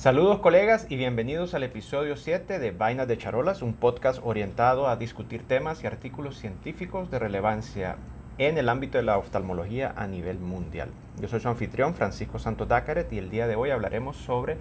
[0.00, 4.96] Saludos colegas y bienvenidos al episodio 7 de Vainas de Charolas, un podcast orientado a
[4.96, 7.98] discutir temas y artículos científicos de relevancia
[8.38, 10.88] en el ámbito de la oftalmología a nivel mundial.
[11.20, 14.56] Yo soy su anfitrión Francisco Santos Dacaret y el día de hoy hablaremos sobre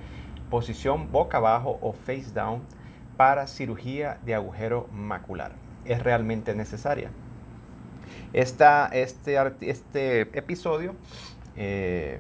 [0.50, 2.62] posición boca abajo o face down
[3.16, 5.54] para cirugía de agujero macular.
[5.86, 7.12] ¿Es realmente necesaria?
[8.34, 10.96] Esta, este, este episodio
[11.56, 12.20] eh,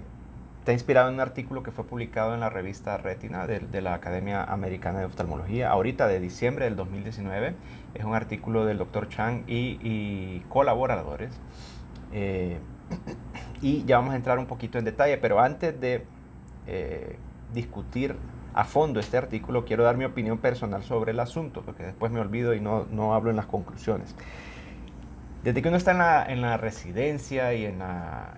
[0.69, 4.43] Está inspirado en un artículo que fue publicado en la revista Retina de, la Academia
[4.43, 7.55] Americana de Oftalmología, ahorita de diciembre del 2019.
[7.95, 11.31] Es un artículo del doctor Chang y, colaboradores.
[12.13, 12.59] Eh,
[13.63, 16.05] y ya vamos a entrar un poquito en detalle, pero antes de
[16.67, 17.17] eh,
[17.51, 18.15] discutir
[18.53, 22.19] a fondo este artículo, quiero dar mi opinión personal sobre el asunto, porque después me
[22.19, 24.13] olvido y no, no hablo en las conclusiones.
[25.43, 27.81] Desde que uno está en la, en la residencia y en,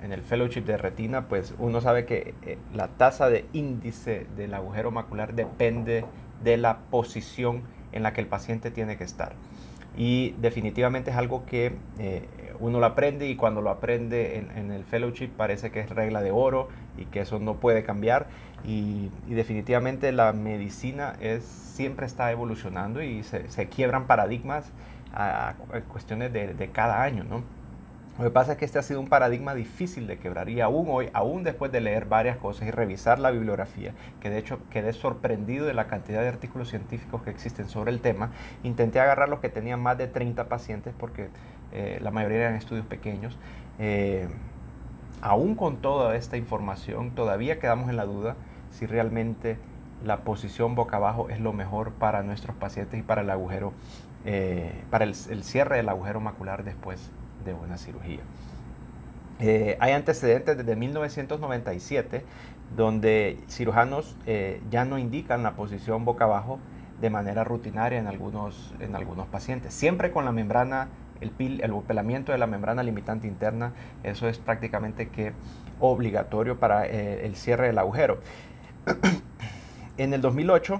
[0.03, 4.53] en, el fellowship de retina, pues uno sabe que eh, la tasa de índice del
[4.53, 6.05] agujero macular depende
[6.43, 9.33] de la posición en la que el paciente tiene que estar.
[9.97, 12.27] Y definitivamente es algo que eh,
[12.59, 16.31] uno lo aprende y cuando lo aprende en, el fellowship parece que es regla de
[16.31, 18.27] oro y que eso no puede cambiar.
[18.63, 24.71] Y, definitivamente la medicina es, siempre está evolucionando y se, se quiebran paradigmas
[25.13, 25.55] a,
[25.89, 27.43] cuestiones de, cada año, ¿no?
[28.17, 30.87] Lo que pasa es que este ha sido un paradigma difícil de quebrar y aún
[30.89, 34.93] hoy, aún después de leer varias cosas y revisar la bibliografía, que de hecho quedé
[34.93, 38.31] sorprendido de la cantidad de artículos científicos que existen sobre el tema,
[38.63, 41.29] intenté agarrar los que tenían más de 30 pacientes porque
[41.71, 43.39] eh, la mayoría eran estudios pequeños.
[43.79, 44.27] Eh,
[45.21, 48.35] aún con toda esta información, todavía quedamos en la duda
[48.71, 49.57] si realmente
[50.03, 53.73] la posición boca abajo es lo mejor para nuestros pacientes y para el agujero
[54.25, 57.11] eh, para el, cierre del agujero macular después
[57.43, 58.21] de una cirugía.
[59.39, 62.23] Eh, hay antecedentes desde 1997
[62.75, 66.59] donde cirujanos eh, ya no indican la posición boca abajo
[67.01, 72.31] de manera rutinaria en algunos, en algunos pacientes, siempre con la membrana, el, el pelamiento
[72.31, 73.73] de la membrana limitante interna,
[74.03, 75.33] eso es prácticamente que
[75.79, 78.19] obligatorio para el cierre del agujero.
[79.97, 80.79] en el 2008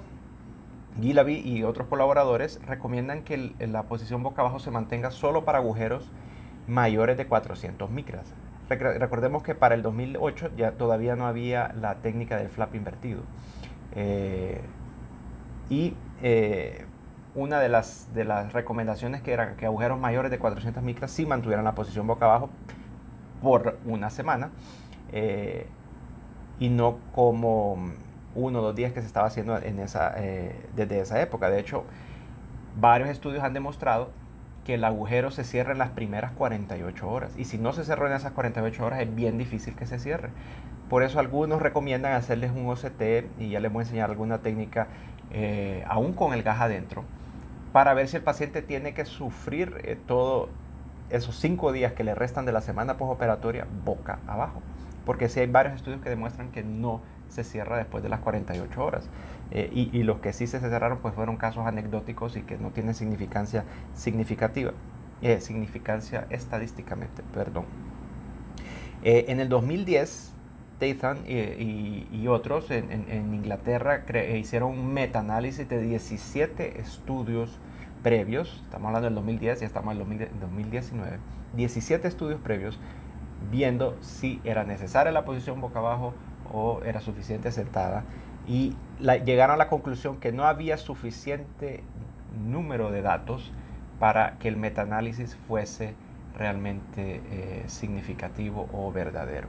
[1.01, 6.09] Gilaby y otros colaboradores recomiendan que la posición boca abajo se mantenga solo para agujeros
[6.67, 8.33] mayores de 400 micras.
[8.69, 13.21] Recordemos que para el 2008 ya todavía no había la técnica del flap invertido.
[13.95, 14.61] Eh,
[15.69, 16.85] y eh,
[17.35, 18.07] una de las,
[18.53, 22.49] recomendaciones que eran que agujeros mayores de 400 micras sí mantuvieran la posición boca abajo
[23.41, 24.51] por una semana
[25.11, 25.67] eh,
[26.59, 27.77] y no como
[28.35, 31.49] uno o dos días que se estaba haciendo en esa, eh, desde esa época.
[31.49, 31.83] De hecho,
[32.79, 34.09] varios estudios han demostrado
[34.65, 37.33] que el agujero se cierra en las primeras 48 horas.
[37.37, 40.29] Y si no se cerró en esas 48 horas, es bien difícil que se cierre.
[40.89, 44.87] Por eso algunos recomiendan hacerles un OCT y ya les voy a enseñar alguna técnica,
[45.31, 47.05] eh, aún con el gas adentro,
[47.71, 50.49] para ver si el paciente tiene que sufrir eh, todos
[51.09, 54.61] esos cinco días que le restan de la semana postoperatoria boca abajo.
[55.05, 58.83] Porque si hay varios estudios que demuestran que no se cierra después de las 48
[58.83, 59.09] horas.
[59.51, 62.93] Eh, y, los que sí se cerraron pues fueron casos anecdóticos y que no tienen
[62.93, 64.71] significancia significativa,
[65.21, 67.65] eh, significancia estadísticamente, perdón.
[69.03, 70.33] Eh, en el 2010,
[70.79, 74.03] Tathan y, otros en, Inglaterra
[74.37, 77.59] hicieron un metaanálisis de 17 estudios
[78.03, 81.19] previos, estamos hablando del 2010 y estamos en el 2019,
[81.55, 82.79] 17 estudios previos
[83.51, 86.13] viendo si era necesaria la posición boca abajo
[86.51, 88.03] o era suficiente sentada
[88.47, 88.75] y
[89.25, 91.83] llegaron a la conclusión que no había suficiente
[92.47, 93.51] número de datos
[93.99, 95.93] para que el metaanálisis fuese
[96.37, 99.47] realmente eh, significativo o verdadero.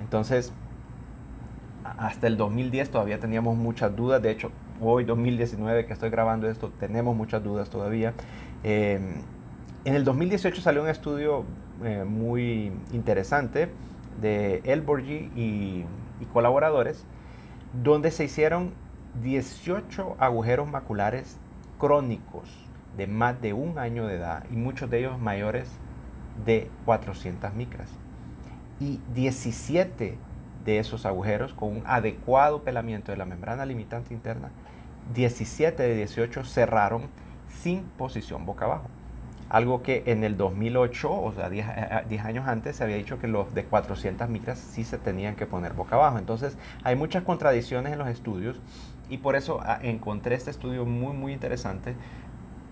[0.00, 0.52] Entonces,
[1.84, 6.70] hasta el 2010 todavía teníamos muchas dudas, de hecho, hoy 2019 que estoy grabando esto,
[6.78, 8.14] tenemos muchas dudas todavía.
[8.62, 9.22] Em,
[9.84, 11.44] en el 2018 salió un estudio
[11.84, 13.70] eh, muy interesante
[14.20, 15.84] de Elborgy y
[16.20, 17.04] y colaboradores,
[17.82, 18.72] donde se hicieron
[19.22, 21.38] 18 agujeros maculares
[21.78, 22.48] crónicos
[22.96, 25.68] de más de un año de edad y muchos de ellos mayores
[26.44, 27.88] de 400 micras.
[28.78, 30.18] Y 17
[30.64, 34.50] de esos agujeros con un adecuado pelamiento de la membrana limitante interna,
[35.14, 37.08] 17 de 18 cerraron
[37.48, 38.88] sin posición boca abajo.
[39.50, 43.26] Algo que en el 2008, o sea, 10, eh, años antes, se había dicho que
[43.26, 46.18] los de 400 micras sí se tenían que poner boca abajo.
[46.18, 48.60] Entonces, hay muchas contradicciones en los estudios
[49.08, 51.96] y por eso ah, encontré este estudio muy, muy interesante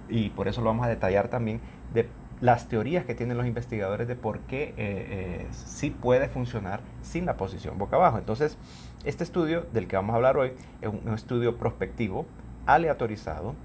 [0.09, 1.61] y por eso lo vamos a detallar también,
[1.93, 2.09] de
[2.41, 7.77] las teorías que tienen los investigadores de por qué sí puede funcionar sin la posición
[7.77, 8.19] boca abajo.
[8.19, 8.57] Entonces,
[9.05, 12.27] este estudio del que vamos a hablar hoy es un, estudio prospectivo,
[12.65, 13.57] aleatorizado,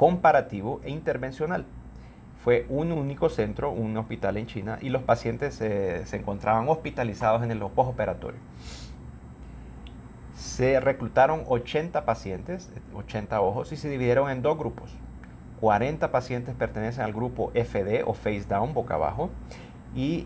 [0.00, 1.66] comparativo e intervencional
[2.42, 7.50] fue un único centro, un hospital en China, y los pacientes se encontraban hospitalizados en
[7.50, 8.40] el postoperatorio.
[10.34, 14.90] Se reclutaron 80 pacientes, 80 ojos, y se dividieron en dos grupos.
[15.60, 19.28] 40 pacientes pertenecen al grupo FD o face down, boca abajo,
[19.94, 20.22] y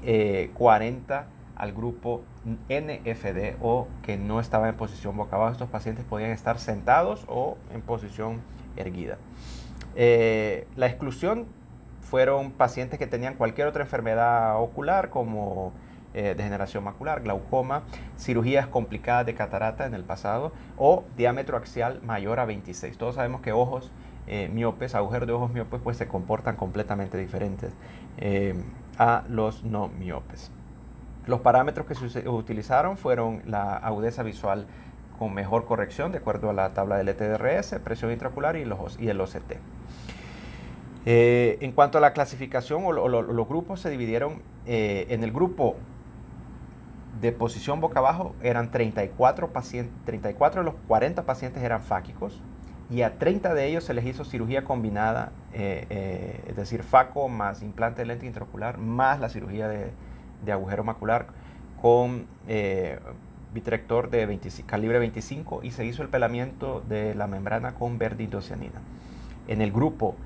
[0.55, 1.25] 40 eh,
[1.57, 2.23] al grupo
[2.69, 5.51] NFD o que no estaba en posición boca abajo.
[5.51, 8.41] Estos pacientes podían estar sentados o en posición
[8.77, 9.19] erguida.
[9.97, 11.47] Eh, la exclusión
[12.01, 15.73] fueron pacientes que tenían cualquier otra enfermedad ocular como
[16.13, 17.83] eh, degeneración macular, glaucoma,
[18.19, 22.97] cirugías complicadas de catarata en el pasado o diámetro axial mayor a 26.
[22.99, 23.91] Todos sabemos que ojos
[24.27, 27.73] eh, miopes, agujeros de ojos miopes, pues se comportan completamente diferentes
[28.97, 30.53] a los no miopes.
[31.27, 34.67] Los parámetros que se utilizaron fueron la agudeza visual
[35.19, 39.09] con mejor corrección de acuerdo a la tabla del ETDRS, presión intraocular y, los, y
[39.09, 39.55] el OCT.
[41.07, 45.77] Eh, en cuanto a la clasificación, los grupos se dividieron eh, en el grupo
[47.21, 52.43] de posición boca abajo, eran 34, pacientes, 34 de los 40 pacientes eran fáquicos
[52.91, 57.63] y a 30 de ellos se les hizo cirugía combinada, eh, es decir, faco más
[57.63, 59.93] implante de lente intraocular más la cirugía de,
[60.53, 61.29] agujero macular
[61.81, 62.27] con
[63.55, 68.81] vitrector de calibre 25 y se hizo el pelamiento de la membrana con verdidocianina.
[69.49, 70.17] En el grupo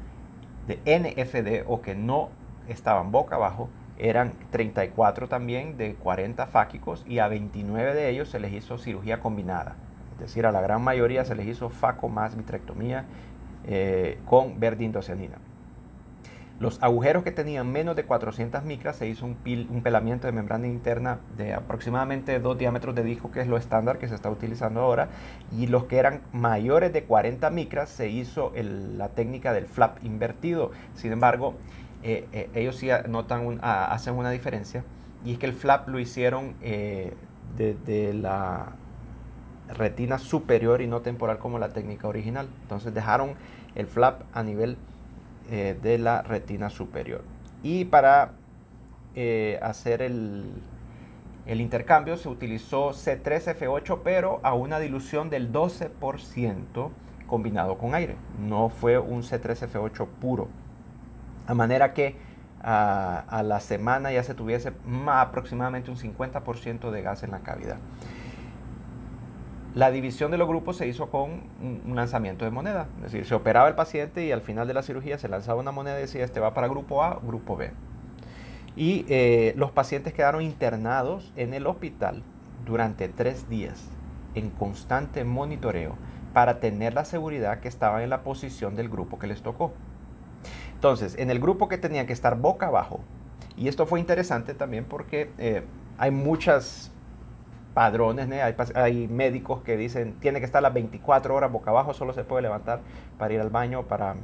[0.66, 2.30] de NFD o que no
[2.68, 8.38] estaban boca abajo eran 34 también de 40 fáquicos y a 29 de ellos se
[8.38, 9.76] les hizo cirugía combinada.
[10.14, 13.04] Es decir, a la gran mayoría se les hizo faco más vitrectomía
[13.66, 15.38] eh, con verdindocenina.
[16.60, 19.36] Los agujeros que tenían menos de 400 micras se hizo un,
[19.82, 24.08] pelamiento de membrana interna de aproximadamente 2 diámetros de disco, que es lo estándar que
[24.08, 25.08] se está utilizando ahora.
[25.56, 30.72] Y los que eran mayores de 40 micras se hizo la técnica del flap invertido.
[30.94, 31.54] Sin embargo,
[32.02, 34.82] eh, eh, ellos sí notan hacen una diferencia.
[35.24, 38.72] Y es que el flap lo hicieron desde eh, la
[39.68, 42.48] retina superior y no temporal como la técnica original.
[42.62, 43.34] Entonces dejaron
[43.76, 44.76] el flap a nivel
[45.50, 47.22] eh, de la retina superior.
[47.62, 48.32] Y para
[49.14, 50.52] eh, hacer el,
[51.46, 56.90] el, intercambio se utilizó C3F8, pero a una dilución del 12%
[57.26, 58.16] combinado con aire.
[58.38, 60.48] No fue un C3F8 puro.
[61.46, 62.16] A manera que
[62.62, 64.72] a, a la semana ya se tuviese
[65.06, 67.78] aproximadamente un 50% de gas en la cavidad.
[69.74, 73.34] La división de los grupos se hizo con un lanzamiento de moneda, es decir, se
[73.34, 76.24] operaba el paciente y al final de la cirugía se lanzaba una moneda y decía,
[76.24, 77.70] este va para grupo A, grupo B.
[78.76, 82.22] Y eh, los pacientes quedaron internados en el hospital
[82.64, 83.88] durante tres días
[84.34, 85.96] en constante monitoreo
[86.32, 89.72] para tener la seguridad que estaban en la posición del grupo que les tocó.
[90.74, 93.00] Entonces, en el grupo que tenía que estar boca abajo,
[93.56, 95.64] y esto fue interesante también porque eh,
[95.98, 96.92] hay muchas
[97.74, 98.28] padrones,
[98.74, 102.42] hay, médicos que dicen tiene que estar las 24 horas boca abajo, solo se puede
[102.42, 102.80] levantar
[103.18, 104.16] para ir al baño para,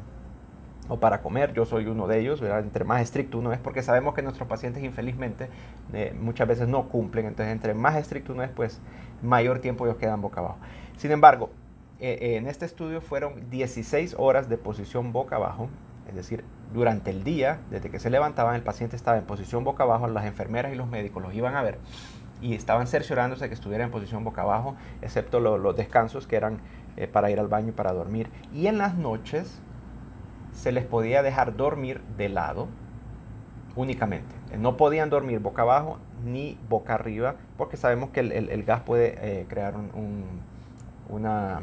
[0.88, 1.52] o para comer.
[1.52, 4.82] Yo soy uno de ellos, entre más estricto uno es, porque sabemos que nuestros pacientes
[4.82, 5.48] infelizmente
[5.92, 8.80] eh, muchas veces no cumplen, entonces entre más estricto uno es, pues
[9.22, 10.58] mayor tiempo ellos quedan boca abajo.
[10.96, 11.50] Sin embargo,
[12.00, 15.68] eh, eh, en este estudio fueron 16 horas de posición boca abajo,
[16.08, 19.84] es decir, durante el día, desde que se levantaban, el paciente estaba en posición boca
[19.84, 21.78] abajo, las enfermeras y los médicos los iban a ver
[22.40, 26.58] y estaban cerciorándose que estuviera en posición boca abajo, excepto los descansos que eran
[26.96, 28.28] eh, para ir al baño y para dormir.
[28.52, 29.60] Y en las noches
[30.52, 32.68] se les podía dejar dormir de lado
[33.76, 34.34] únicamente.
[34.52, 39.16] Eh, no podían dormir boca abajo ni boca arriba porque sabemos que el, gas puede
[39.20, 40.24] eh, crear un,
[41.08, 41.62] una,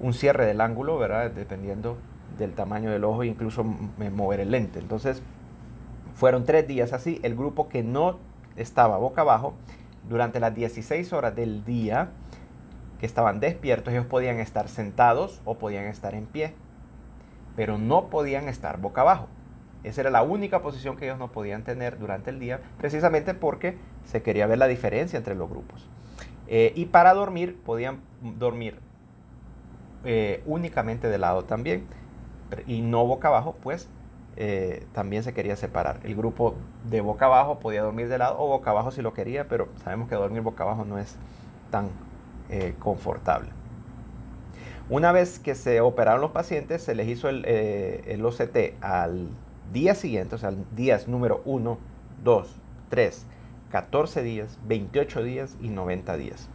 [0.00, 1.30] un cierre del ángulo, ¿verdad?
[1.30, 1.96] Dependiendo
[2.38, 4.78] del tamaño del ojo e incluso mover el lente.
[4.78, 5.22] Entonces,
[6.14, 7.20] fueron tres días así.
[7.22, 8.18] El grupo que no
[8.62, 9.54] estaba boca abajo,
[10.08, 12.10] durante las 16 horas del día
[12.98, 16.54] que estaban despiertos, ellos podían estar sentados o podían estar en pie,
[17.56, 19.28] pero no podían estar boca abajo.
[19.82, 23.78] Esa era la única posición que ellos no podían tener durante el día, precisamente porque
[24.04, 25.88] se quería ver la diferencia entre los grupos.
[26.48, 28.78] Eh, y para dormir, podían dormir
[30.04, 31.86] eh, únicamente de lado también,
[32.66, 33.88] y no boca abajo, pues
[34.36, 36.00] eh, también se quería separar.
[36.04, 36.54] El grupo
[36.88, 40.08] de boca abajo podía dormir de lado o boca abajo si lo quería, pero sabemos
[40.08, 41.16] que dormir boca abajo no es
[41.70, 41.88] tan
[42.48, 43.50] eh, confortable.
[44.88, 49.28] Una vez que se operaron los pacientes, se les hizo el, eh, el OCT al
[49.72, 51.78] día siguiente, o sea, días número 1,
[52.24, 52.56] 2,
[52.88, 53.26] 3,
[53.70, 56.48] 14 días, 28 días y 90 días.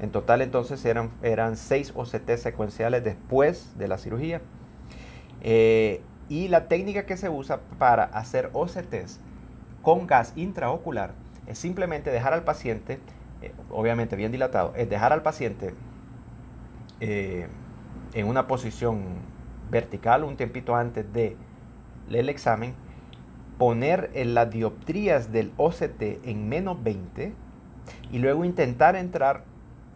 [0.00, 4.40] En total entonces eran, eran 6 OCT secuenciales después de la cirugía.
[5.40, 9.20] Eh, y la técnica que se usa para hacer OCTs
[9.82, 11.12] con gas intraocular
[11.46, 13.00] es simplemente dejar al paciente,
[13.40, 15.74] eh, obviamente bien dilatado, es dejar al paciente
[17.00, 17.46] eh,
[18.12, 19.02] en una posición
[19.70, 21.36] vertical un tiempito antes de
[22.10, 22.74] el examen,
[23.58, 27.34] poner en las dioptrías del OCT en menos 20
[28.12, 29.44] y luego intentar entrar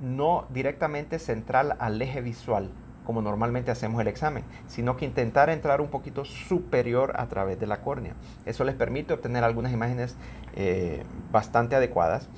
[0.00, 2.70] no directamente central al eje visual,
[3.04, 7.66] como normalmente hacemos el examen, sino que intentar entrar un poquito superior a través de
[7.66, 8.14] la córnea.
[8.46, 10.16] Eso les permite obtener algunas imágenes
[10.54, 12.28] eh, bastante adecuadas.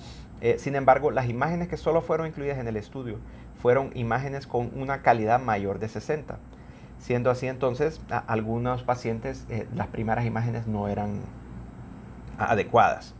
[0.40, 3.18] Eh, sin embargo, las imágenes que solo fueron incluidas en el estudio
[3.60, 6.38] fueron imágenes con una calidad mayor de 60.
[6.98, 11.20] Siendo así entonces, a algunos pacientes eh, las primeras imágenes no eran
[12.38, 13.14] adecuadas.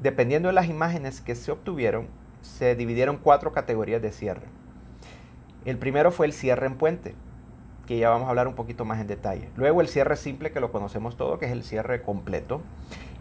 [0.00, 2.08] Dependiendo de las imágenes que se obtuvieron,
[2.42, 4.46] se dividieron cuatro categorías de cierre.
[5.64, 7.14] El primero fue el cierre en puente,
[7.86, 9.48] que ya vamos a hablar un poquito más en detalle.
[9.56, 12.60] Luego el cierre simple, que lo conocemos todo, que es el cierre completo.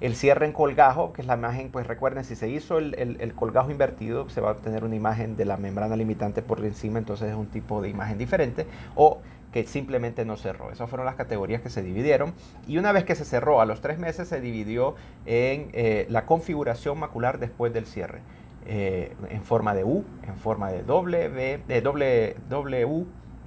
[0.02, 3.72] El cierre en colgajo, que es la imagen, pues recuerden, si se hizo el, colgajo
[3.72, 7.36] invertido, se va a obtener una imagen de la membrana limitante por encima, entonces es
[7.36, 8.68] un tipo de imagen diferente.
[8.96, 9.22] O
[9.54, 10.72] que simplemente no cerró.
[10.72, 12.34] Esas fueron las categorías que se dividieron.
[12.68, 14.96] Y una vez que se cerró, a los tres meses se dividió
[15.26, 18.22] en eh, la configuración macular después del cierre.
[18.66, 21.58] Eh, en forma de U, en forma de doble,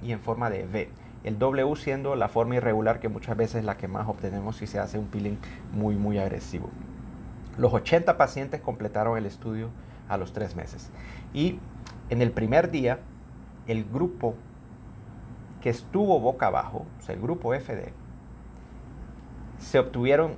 [0.03, 0.89] y en forma de V.
[1.23, 4.67] El W siendo la forma irregular que muchas veces es la que más obtenemos si
[4.67, 5.37] se hace un peeling
[5.73, 6.69] muy muy agresivo.
[7.57, 9.69] Los 80 pacientes completaron el estudio
[10.07, 10.91] a los tres meses.
[11.33, 11.59] Y
[12.09, 12.99] en el primer día,
[13.65, 14.35] el grupo
[15.61, 17.91] que estuvo boca abajo, o sea, el grupo FD,
[19.57, 20.35] se obtuvieron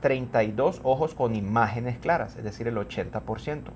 [0.00, 3.72] 32 ojos con imágenes claras, es decir, el 80%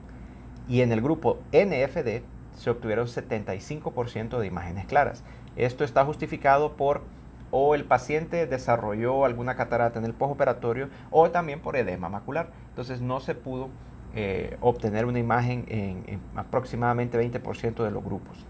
[0.70, 2.22] y en el grupo NFD
[2.56, 5.24] se obtuvieron 75% de imágenes claras.
[5.56, 7.02] Esto está justificado por
[7.50, 12.50] o el paciente desarrolló alguna catarata en el postoperatorio o también por edema macular.
[12.68, 13.68] Entonces no se pudo
[14.14, 18.46] eh, obtener una imagen en, en aproximadamente 20% de los grupos.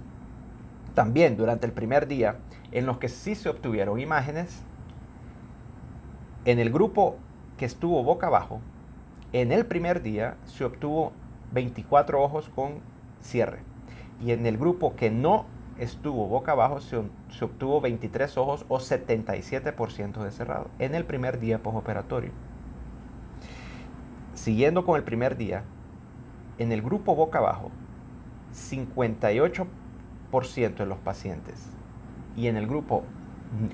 [0.95, 2.37] También durante el primer día,
[2.73, 4.62] en los que sí se obtuvieron imágenes,
[6.45, 7.17] en el grupo
[7.57, 8.61] que estuvo boca abajo,
[9.33, 11.12] en el primer día se obtuvo
[11.52, 12.80] 24 ojos con
[13.21, 13.61] cierre.
[14.21, 15.47] Y en el grupo que no
[15.78, 16.97] estuvo boca abajo se,
[17.42, 22.30] obtuvo 23 ojos o 77% de cerrado en el primer día postoperatorio.
[24.35, 25.64] Siguiendo con el primer día,
[26.59, 27.71] en el grupo boca abajo,
[28.54, 31.71] 58% de los pacientes
[32.37, 33.04] y en el grupo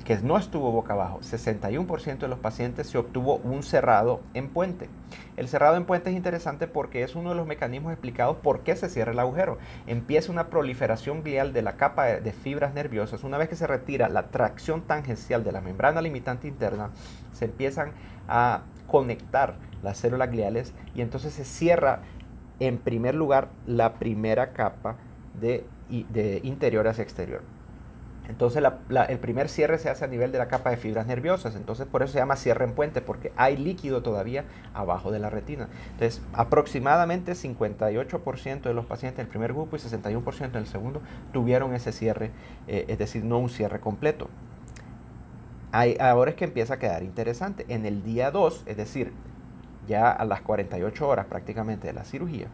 [0.05, 4.89] que no estuvo boca abajo, 61% de los pacientes se obtuvo un cerrado en puente.
[5.37, 8.75] El cerrado en puente es interesante porque es uno de los mecanismos explicados por qué
[8.75, 9.59] se cierra el agujero.
[9.87, 13.23] Empieza una proliferación glial de la capa de fibras nerviosas.
[13.23, 16.91] Una vez que se retira la tracción tangencial de la membrana limitante interna,
[17.33, 17.93] se empiezan
[18.29, 22.01] a conectar las células gliales y entonces se cierra
[22.61, 24.97] en primer lugar la primera capa
[25.39, 27.43] de, de interior hacia exterior.
[28.29, 28.63] Entonces
[29.09, 32.03] el primer cierre se hace a nivel de la capa de fibras nerviosas, entonces por
[32.03, 35.69] eso se llama cierre en puente, porque hay líquido todavía abajo de la retina.
[35.93, 41.03] Entonces aproximadamente 58% de los pacientes del primer grupo y 61% del segundo
[41.33, 42.33] tuvieron ese cierre,
[42.67, 44.29] eh, es decir, no un cierre completo.
[46.01, 47.65] ahora es que empieza a quedar interesante.
[47.69, 49.13] En el día 2, es decir,
[49.87, 52.49] ya a las 48 horas prácticamente de la cirugía,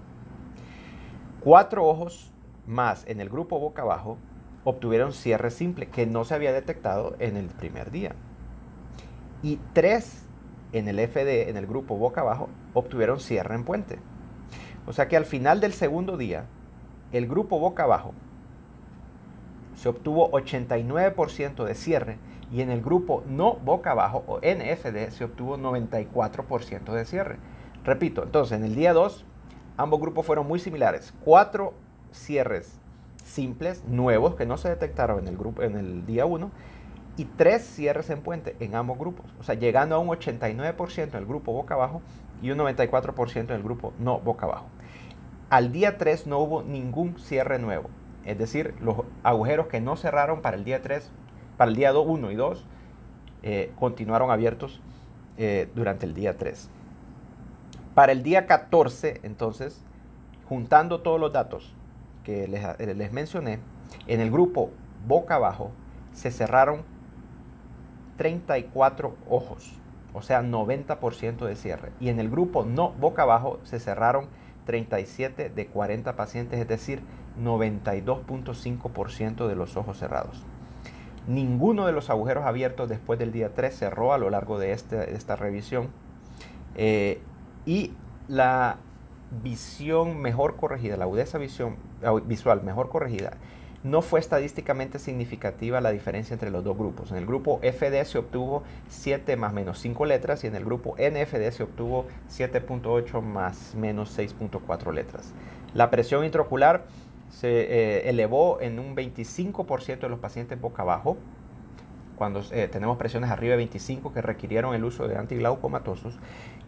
[1.40, 2.30] cuatro ojos
[2.66, 4.18] más en el grupo boca abajo
[4.64, 8.14] obtuvieron cierre simple que no se había detectado en el primer día.
[9.42, 10.26] Y tres
[10.72, 13.98] en el FD, en el grupo boca abajo, obtuvieron cierre en puente.
[14.86, 16.46] O sea que al final del segundo día,
[17.12, 18.14] el grupo boca abajo
[19.74, 22.18] se obtuvo 89% de cierre
[22.52, 27.36] y en el grupo no boca abajo o NFD se obtuvo 94% de cierre.
[27.84, 29.24] Repito, entonces en el día 2
[29.76, 31.12] ambos grupos fueron muy similares.
[31.24, 31.74] Cuatro
[32.12, 32.81] cierres
[33.24, 36.50] simples, nuevos, que no se detectaron en el, grupo, en el día 1,
[37.16, 39.26] y tres cierres en puente en ambos grupos.
[39.38, 42.02] O sea, llegando a un 89% del grupo boca abajo
[42.40, 44.66] y un 94% del grupo no boca abajo.
[45.50, 47.90] Al día 3 no hubo ningún cierre nuevo.
[48.24, 51.10] Es decir, los agujeros que no cerraron para el día 3,
[51.56, 52.66] para el día 2, 1 y 2,
[53.42, 54.80] eh, continuaron abiertos
[55.36, 56.70] eh, durante el día 3.
[57.94, 59.84] Para el día 14, entonces,
[60.48, 61.74] juntando todos los datos,
[62.24, 63.60] que les, mencioné,
[64.06, 64.70] en el grupo
[65.06, 65.70] boca abajo
[66.12, 66.82] se cerraron
[68.16, 69.72] 34 ojos,
[70.12, 71.90] o sea, 90% de cierre.
[72.00, 74.26] Y en el grupo no boca abajo se cerraron
[74.66, 77.02] 37 de 40 pacientes, es decir,
[77.42, 80.44] 92.5% de los ojos cerrados.
[81.26, 85.14] Ninguno de los agujeros abiertos después del día 3 cerró a lo largo de este,
[85.14, 85.88] esta revisión.
[86.74, 87.20] Eh,
[87.64, 87.92] y
[88.28, 88.76] la
[89.42, 91.76] visión mejor corregida, la agudeza visión,
[92.26, 93.32] visual mejor corregida,
[93.84, 97.10] no fue estadísticamente significativa la diferencia entre los dos grupos.
[97.10, 100.94] En el grupo FD se obtuvo 7 más menos 5 letras y en el grupo
[100.96, 105.32] NFD se obtuvo 7.8 más menos 6.4 letras.
[105.74, 106.84] La presión intraocular
[107.30, 111.16] se eh, elevó en un 25% de los pacientes boca abajo,
[112.16, 116.20] cuando eh, tenemos presiones arriba de 25 que requirieron el uso de antiglaucomatosos,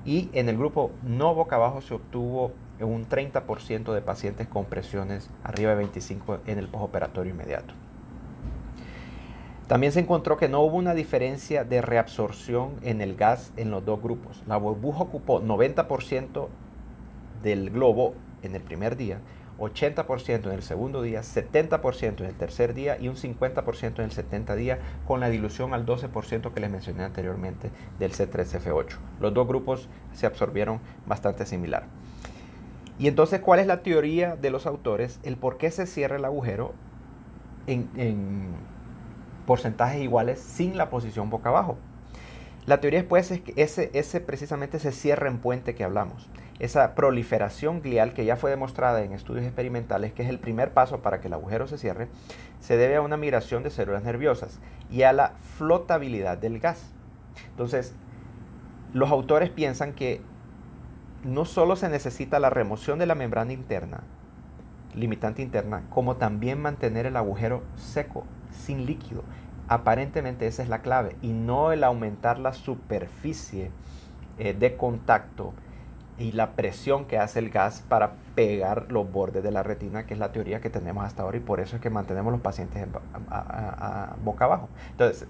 [0.04, 5.30] y en el grupo no boca abajo se obtuvo un 30% de pacientes con presiones
[5.42, 7.74] arriba de 25 en el postoperatorio inmediato.
[9.66, 13.84] También se encontró que no hubo una diferencia de reabsorción en el gas en los
[13.84, 14.42] dos grupos.
[14.46, 16.48] La burbuja ocupó 90%
[17.42, 19.20] del globo en el primer día
[19.58, 24.10] 80% en el segundo día, 70% en el tercer día y un 50% en el
[24.12, 28.96] 70 día con la dilución al 12% que les mencioné anteriormente del C3F8.
[29.20, 31.84] Los dos grupos se absorbieron bastante similar.
[32.98, 35.18] Y entonces, ¿cuál es la teoría de los autores?
[35.22, 36.72] El por qué se cierra el agujero
[37.66, 38.48] en, en
[39.46, 41.76] porcentajes iguales sin la posición boca abajo.
[42.66, 46.94] La teoría después es que ese, ese precisamente ese cierre en puente que hablamos, esa
[46.94, 51.20] proliferación glial que ya fue demostrada en estudios experimentales, que es el primer paso para
[51.20, 52.08] que el agujero se cierre,
[52.60, 56.94] se debe a una migración de células nerviosas y a la flotabilidad del gas.
[57.50, 57.94] Entonces,
[58.94, 60.22] los autores piensan que
[61.22, 64.04] no solo se necesita la remoción de la membrana interna,
[64.94, 69.24] limitante interna, como también mantener el agujero seco, sin líquido.
[69.68, 73.70] Aparentemente esa es la clave y no el aumentar la superficie
[74.38, 75.52] eh, de contacto
[76.18, 80.14] y la presión que hace el gas para pegar los bordes de la retina, que
[80.14, 82.86] es la teoría que tenemos hasta ahora y por eso es que mantenemos los pacientes
[84.22, 84.68] boca abajo.
[84.90, 85.26] Entonces,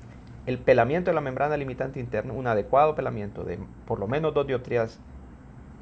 [0.46, 4.46] el pelamiento de la membrana limitante interna, un adecuado pelamiento de por lo menos dos
[4.46, 4.98] dioptrías,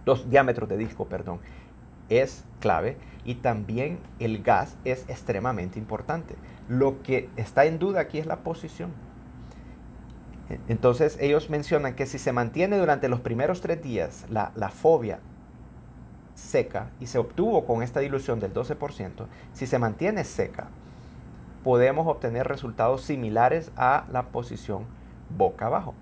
[0.05, 1.41] dos diámetros de disco, perdón,
[2.09, 6.35] es clave y también el gas es extremadamente importante.
[6.69, 8.93] Lo que está en duda aquí es la posición.
[10.69, 15.21] Entonces ellos mencionan que si se mantiene durante los primeros tres días la, fobia
[16.35, 20.69] seca y se obtuvo con esta dilución del 12%, si se mantiene seca,
[21.63, 24.87] podemos obtener resultados similares a la posición
[25.31, 25.95] boca abajo.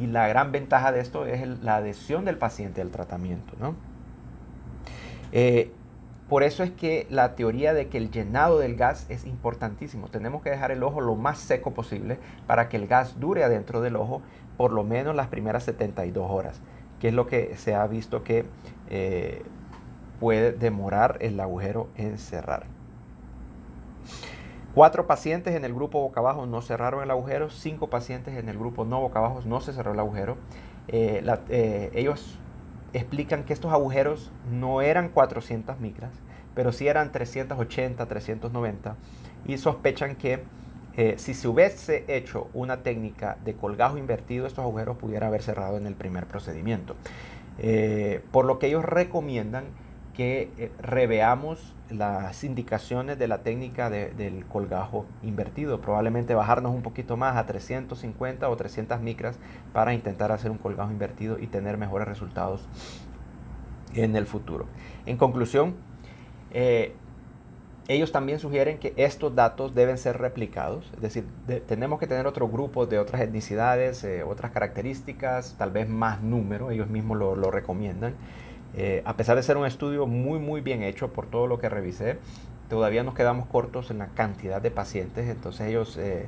[0.00, 3.54] Y la gran ventaja de esto es la adhesión del paciente al tratamiento.
[3.58, 3.74] ¿no?
[5.32, 5.70] Eh,
[6.28, 10.08] por eso es que la teoría de que el llenado del gas es importantísimo.
[10.08, 13.80] Tenemos que dejar el ojo lo más seco posible para que el gas dure adentro
[13.80, 14.22] del ojo
[14.56, 16.60] por lo menos las primeras 72 horas,
[16.98, 18.44] que es lo que se ha visto que
[18.90, 19.42] eh,
[20.18, 22.64] puede demorar el agujero en cerrar.
[24.74, 28.58] Cuatro pacientes en el grupo boca abajo no cerraron el agujero, cinco pacientes en el
[28.58, 30.36] grupo no boca abajo no se cerró el agujero.
[30.88, 32.38] Eh, ellos
[32.92, 36.12] explican que estos agujeros no eran 400 micras,
[36.54, 38.96] pero sí eran 380, 390,
[39.46, 40.42] y sospechan que
[40.96, 45.76] eh, si se hubiese hecho una técnica de colgajo invertido, estos agujeros pudieran haber cerrado
[45.76, 46.96] en el primer procedimiento.
[47.58, 49.64] Eh, por lo que ellos recomiendan
[50.16, 55.80] que eh, reveamos las indicaciones de la técnica del colgajo invertido.
[55.80, 59.38] Probablemente bajarnos un poquito más a 350 o 300 micras
[59.74, 62.66] para intentar hacer un colgajo invertido y tener mejores resultados
[63.94, 64.66] en el futuro.
[65.04, 65.74] En conclusión,
[66.50, 66.94] eh,
[67.88, 71.24] ellos también sugieren que estos datos deben ser replicados, es decir,
[71.68, 76.72] tenemos que tener otro grupo de otras etnicidades, eh, otras características, tal vez más número,
[76.72, 78.14] ellos mismos lo, lo recomiendan.
[78.74, 81.68] Eh, a pesar de ser un estudio muy, muy bien hecho por todo lo que
[81.68, 82.18] revisé,
[82.68, 86.26] todavía nos quedamos cortos en la cantidad de pacientes, entonces ellos eh,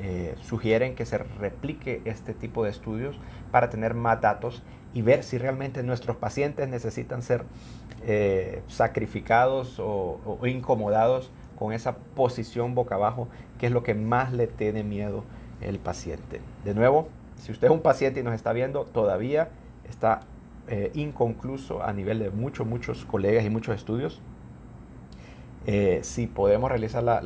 [0.00, 3.18] eh, sugieren que se replique este tipo de estudios
[3.50, 7.44] para tener más datos y ver si realmente nuestros pacientes necesitan ser
[8.66, 13.28] sacrificados o, o, incomodados con esa posición boca abajo,
[13.58, 15.22] que es lo que más le tiene miedo
[15.60, 16.40] el paciente.
[16.64, 19.50] De nuevo, si usted es un paciente y nos está viendo, todavía
[19.88, 20.20] está
[20.72, 24.22] eh, inconcluso a nivel de muchos, muchos colegas y muchos estudios.
[25.66, 27.20] Eh, si podemos realizar la,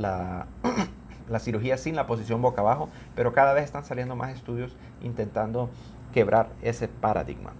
[1.28, 5.68] la, cirugía sin la posición boca abajo, pero cada vez están saliendo más estudios intentando
[6.14, 7.52] quebrar ese paradigma.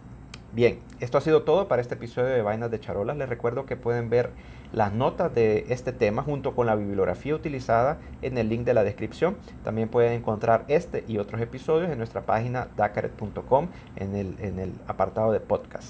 [0.52, 3.18] Bien, esto ha sido todo para este episodio de Vainas de Charolas.
[3.18, 4.30] Les recuerdo que pueden ver
[4.74, 8.82] las notas de este tema junto con la bibliografía utilizada en el link de la
[8.82, 9.36] descripción.
[9.62, 14.72] También pueden encontrar este y otros episodios en nuestra página dakaret.com en el, en el
[14.86, 15.88] apartado de podcast.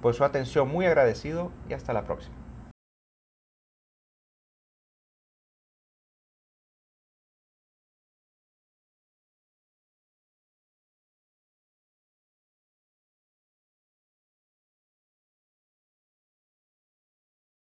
[0.00, 2.49] Por su atención muy agradecido y hasta la próxima.